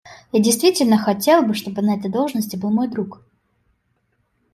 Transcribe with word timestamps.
Я 0.31 0.41
действительно 0.41 0.97
хотел 0.97 1.43
бы, 1.43 1.53
чтобы 1.53 1.83
на 1.83 1.95
этой 1.95 2.09
должности 2.09 2.55
был 2.55 2.71
мой 2.71 2.87
друг. 2.87 3.21